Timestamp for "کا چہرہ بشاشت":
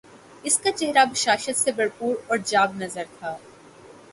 0.59-1.57